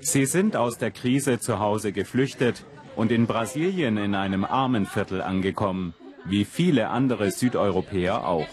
[0.00, 2.64] Sie sind aus der Krise zu Hause geflüchtet
[2.96, 8.48] und in Brasilien in einem Armenviertel angekommen, wie viele andere Südeuropäer auch.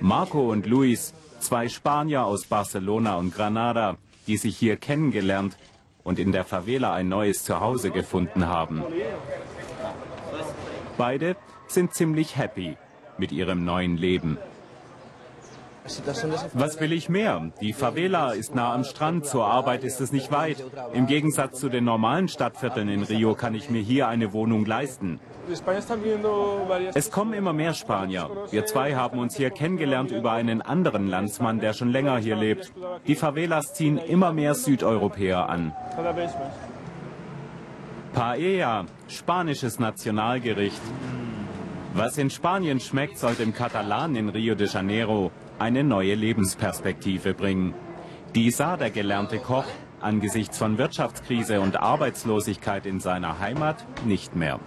[0.00, 3.96] Marco und Luis, zwei Spanier aus Barcelona und Granada,
[4.26, 5.56] die sich hier kennengelernt
[6.02, 8.82] und in der Favela ein neues Zuhause gefunden haben.
[10.96, 11.36] Beide
[11.66, 12.76] sind ziemlich happy
[13.18, 14.38] mit ihrem neuen Leben.
[16.54, 17.52] Was will ich mehr?
[17.60, 20.64] Die Favela ist nah am Strand, zur Arbeit ist es nicht weit.
[20.94, 25.20] Im Gegensatz zu den normalen Stadtvierteln in Rio kann ich mir hier eine Wohnung leisten.
[26.94, 28.30] Es kommen immer mehr Spanier.
[28.50, 32.72] Wir zwei haben uns hier kennengelernt über einen anderen Landsmann, der schon länger hier lebt.
[33.06, 35.74] Die Favelas ziehen immer mehr Südeuropäer an.
[38.14, 40.80] Paella, spanisches Nationalgericht.
[41.92, 47.74] Was in Spanien schmeckt, sollte im Katalan in Rio de Janeiro eine neue Lebensperspektive bringen.
[48.34, 49.66] Die sah der gelernte Koch
[50.00, 54.60] angesichts von Wirtschaftskrise und Arbeitslosigkeit in seiner Heimat nicht mehr.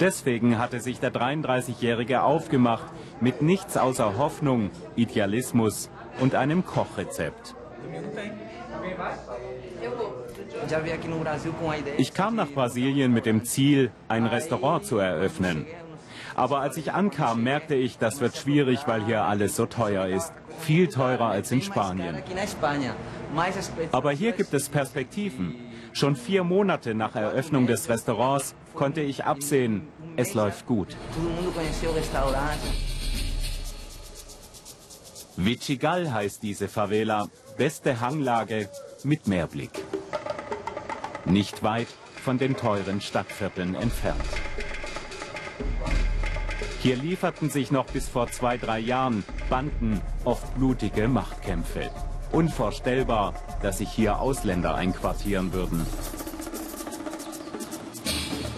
[0.00, 2.86] Deswegen hatte sich der 33-Jährige aufgemacht
[3.20, 7.54] mit nichts außer Hoffnung, Idealismus und einem Kochrezept.
[11.98, 15.66] Ich kam nach Brasilien mit dem Ziel, ein Restaurant zu eröffnen.
[16.36, 20.34] Aber als ich ankam, merkte ich, das wird schwierig, weil hier alles so teuer ist.
[20.60, 22.22] Viel teurer als in Spanien.
[23.90, 25.54] Aber hier gibt es Perspektiven.
[25.94, 30.94] Schon vier Monate nach Eröffnung des Restaurants konnte ich absehen, es läuft gut.
[35.36, 38.68] Vichigal heißt diese Favela, beste Hanglage
[39.04, 39.70] mit Meerblick.
[41.24, 41.88] Nicht weit
[42.22, 44.20] von den teuren Stadtvierteln entfernt.
[46.86, 51.90] Hier lieferten sich noch bis vor zwei, drei Jahren Banden oft blutige Machtkämpfe.
[52.30, 55.84] Unvorstellbar, dass sich hier Ausländer einquartieren würden.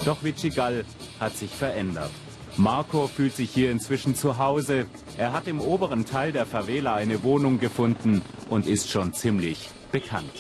[0.05, 0.85] Doch Vichigal
[1.19, 2.11] hat sich verändert.
[2.59, 4.85] Marco fühlt sich hier inzwischen zu Hause.
[5.17, 10.35] Er hat im oberen Teil der Favela eine Wohnung gefunden und ist schon ziemlich bekannt.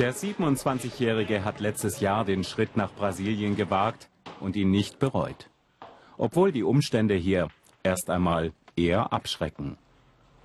[0.00, 4.08] Der 27-Jährige hat letztes Jahr den Schritt nach Brasilien gewagt
[4.40, 5.48] und ihn nicht bereut.
[6.18, 7.46] Obwohl die Umstände hier
[7.84, 9.78] erst einmal eher abschrecken.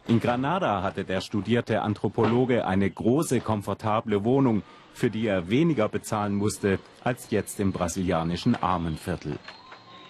[0.08, 4.62] In Granada hatte der studierte Anthropologe eine große, komfortable Wohnung,
[4.94, 9.40] für die er weniger bezahlen musste als jetzt im brasilianischen Armenviertel.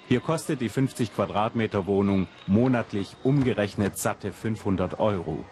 [0.10, 5.46] Hier kostet die 50 Quadratmeter Wohnung monatlich umgerechnet satte 500 Euro.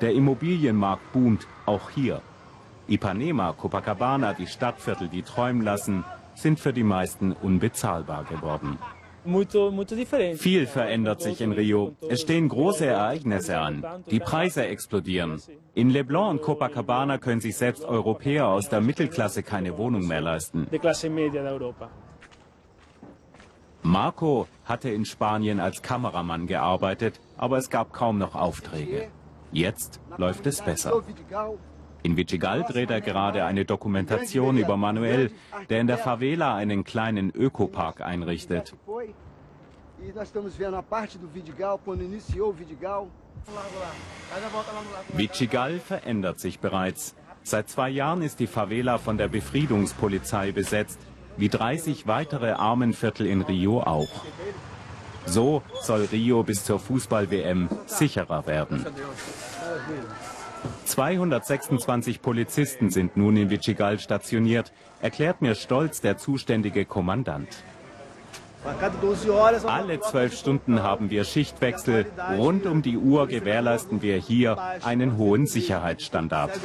[0.00, 2.22] Der Immobilienmarkt boomt auch hier.
[2.88, 8.78] Ipanema, Copacabana, die Stadtviertel, die träumen lassen, sind für die meisten unbezahlbar geworden.
[10.36, 11.96] Viel verändert sich in Rio.
[12.10, 13.82] Es stehen große Ereignisse an.
[14.10, 15.40] Die Preise explodieren.
[15.74, 20.66] In Leblon und Copacabana können sich selbst Europäer aus der Mittelklasse keine Wohnung mehr leisten.
[23.82, 29.08] Marco hatte in Spanien als Kameramann gearbeitet, aber es gab kaum noch Aufträge.
[29.52, 31.02] Jetzt läuft es besser.
[32.04, 35.30] In Vichigal dreht er gerade eine Dokumentation über Manuel,
[35.70, 38.74] der in der Favela einen kleinen Ökopark einrichtet.
[45.14, 47.14] Vichigal verändert sich bereits.
[47.42, 51.00] Seit zwei Jahren ist die Favela von der Befriedungspolizei besetzt,
[51.38, 54.10] wie 30 weitere Armenviertel in Rio auch.
[55.24, 58.84] So soll Rio bis zur Fußball-WM sicherer werden.
[60.86, 67.48] 226 Polizisten sind nun in Vichigal stationiert, erklärt mir stolz der zuständige Kommandant.
[69.66, 72.06] Alle zwölf Stunden haben wir Schichtwechsel.
[72.38, 76.58] Rund um die Uhr gewährleisten wir hier einen hohen Sicherheitsstandard.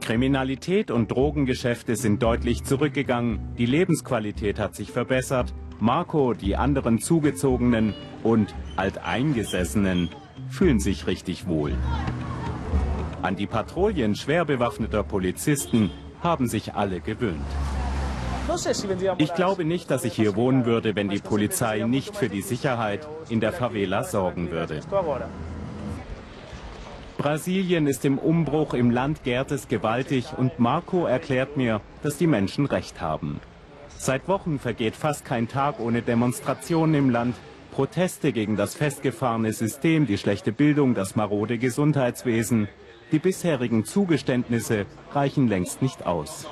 [0.00, 3.54] Kriminalität und Drogengeschäfte sind deutlich zurückgegangen.
[3.56, 5.54] Die Lebensqualität hat sich verbessert.
[5.80, 10.10] Marco, die anderen Zugezogenen und Alteingesessenen
[10.50, 11.72] fühlen sich richtig wohl.
[13.22, 15.90] An die Patrouillen schwer bewaffneter Polizisten
[16.22, 17.40] haben sich alle gewöhnt.
[19.18, 23.06] Ich glaube nicht, dass ich hier wohnen würde, wenn die Polizei nicht für die Sicherheit
[23.28, 24.80] in der Favela sorgen würde.
[27.16, 32.26] Brasilien ist im Umbruch, im Land gärt es gewaltig und Marco erklärt mir, dass die
[32.26, 33.40] Menschen recht haben.
[34.02, 37.36] Seit Wochen vergeht fast kein Tag ohne Demonstrationen im Land,
[37.70, 42.66] Proteste gegen das festgefahrene System, die schlechte Bildung, das marode Gesundheitswesen.
[43.12, 46.48] Die bisherigen Zugeständnisse reichen längst nicht aus.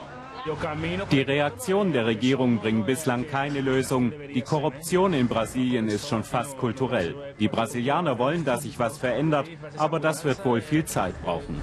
[1.11, 4.12] Die Reaktionen der Regierung bringen bislang keine Lösung.
[4.35, 7.15] Die Korruption in Brasilien ist schon fast kulturell.
[7.41, 9.49] Die Brasilianer wollen, dass sich was verändert,
[9.79, 11.62] aber das wird wohl viel Zeit brauchen.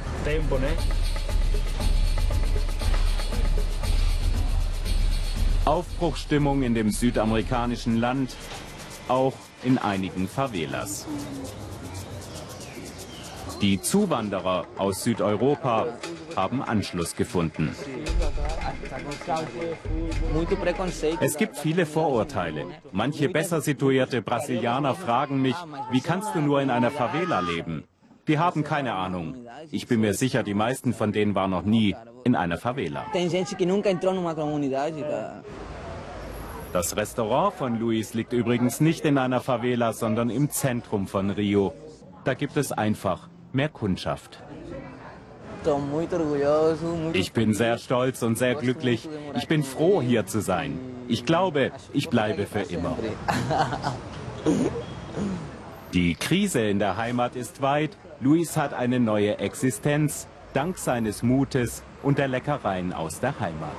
[5.65, 8.35] Aufbruchsstimmung in dem südamerikanischen Land,
[9.07, 9.33] auch
[9.63, 11.07] in einigen Favelas.
[13.61, 15.87] Die Zuwanderer aus Südeuropa
[16.35, 17.75] haben Anschluss gefunden.
[21.19, 22.65] Es gibt viele Vorurteile.
[22.91, 25.55] Manche besser situierte Brasilianer fragen mich,
[25.91, 27.85] wie kannst du nur in einer Favela leben?
[28.27, 29.35] Die haben keine Ahnung.
[29.71, 33.05] Ich bin mir sicher, die meisten von denen waren noch nie in einer Favela.
[36.73, 41.73] Das Restaurant von Luis liegt übrigens nicht in einer Favela, sondern im Zentrum von Rio.
[42.23, 44.43] Da gibt es einfach mehr Kundschaft.
[47.13, 49.07] Ich bin sehr stolz und sehr glücklich.
[49.35, 50.79] Ich bin froh, hier zu sein.
[51.07, 52.97] Ich glaube, ich bleibe für immer.
[55.95, 57.95] Die Krise in der Heimat ist weit.
[58.19, 63.71] Luis hat eine neue Existenz, dank seines Mutes und der Leckereien aus der Heimat.